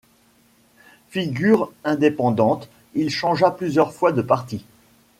Figure 1.09 1.71
indépendante, 1.83 2.69
il 2.95 3.11
changea 3.11 3.51
plusieurs 3.51 3.93
fois 3.93 4.11
de 4.11 4.23
parti. 4.23 4.65